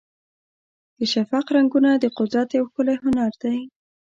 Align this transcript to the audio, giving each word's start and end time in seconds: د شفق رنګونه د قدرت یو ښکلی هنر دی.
د 0.97 0.99
شفق 1.13 1.45
رنګونه 1.55 1.91
د 1.97 2.05
قدرت 2.17 2.49
یو 2.57 2.65
ښکلی 2.69 2.95
هنر 3.03 3.31
دی. 3.43 3.57